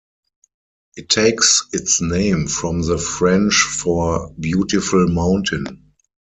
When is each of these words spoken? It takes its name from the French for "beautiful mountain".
It 0.95 1.09
takes 1.09 1.67
its 1.73 2.01
name 2.01 2.47
from 2.47 2.81
the 2.81 2.97
French 2.97 3.53
for 3.53 4.33
"beautiful 4.39 5.05
mountain". 5.07 5.93